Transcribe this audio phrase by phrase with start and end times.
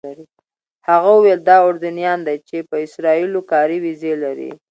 [0.89, 4.51] هغه وویل دا اردنیان دي چې په اسرائیلو کې کاري ویزې لري.